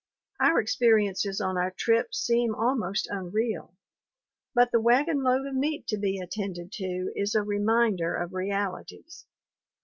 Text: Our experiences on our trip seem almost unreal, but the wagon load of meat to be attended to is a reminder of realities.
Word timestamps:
Our 0.39 0.59
experiences 0.59 1.39
on 1.39 1.59
our 1.59 1.69
trip 1.69 2.15
seem 2.15 2.55
almost 2.55 3.05
unreal, 3.11 3.75
but 4.55 4.71
the 4.71 4.81
wagon 4.81 5.21
load 5.21 5.45
of 5.45 5.53
meat 5.53 5.85
to 5.89 5.97
be 5.99 6.19
attended 6.19 6.71
to 6.77 7.11
is 7.15 7.35
a 7.35 7.43
reminder 7.43 8.15
of 8.15 8.33
realities. 8.33 9.27